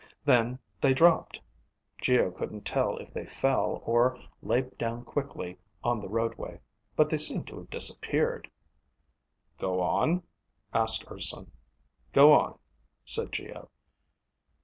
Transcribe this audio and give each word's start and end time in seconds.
Then 0.25 0.57
they 0.81 0.95
dropped. 0.95 1.39
Geo 2.01 2.31
couldn't 2.31 2.65
tell 2.65 2.97
if 2.97 3.13
they 3.13 3.27
fell, 3.27 3.83
or 3.85 4.17
lay 4.41 4.61
down 4.61 5.05
quickly 5.05 5.59
on 5.83 6.01
the 6.01 6.09
roadway. 6.09 6.59
But 6.95 7.07
they 7.07 7.19
seemed 7.19 7.45
to 7.49 7.59
have 7.59 7.69
disappeared. 7.69 8.49
"Go 9.59 9.79
on?" 9.79 10.23
asked 10.73 11.05
Urson. 11.11 11.51
"Go 12.13 12.33
on," 12.33 12.57
said 13.05 13.31
Geo. 13.31 13.69